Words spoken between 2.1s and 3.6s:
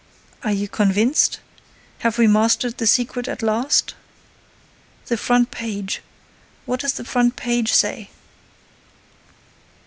we mastered the secret at